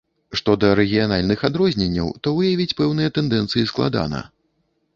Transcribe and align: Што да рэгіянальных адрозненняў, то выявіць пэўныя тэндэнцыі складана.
Што 0.39 0.53
да 0.61 0.69
рэгіянальных 0.79 1.43
адрозненняў, 1.49 2.09
то 2.27 2.33
выявіць 2.39 2.77
пэўныя 2.81 3.13
тэндэнцыі 3.21 3.69
складана. 3.73 4.27